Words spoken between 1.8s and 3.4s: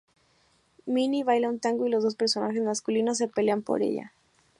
y los dos personajes masculinos se